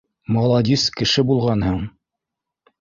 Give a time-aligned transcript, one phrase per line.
[0.37, 1.79] —Маладис кеше булғанһың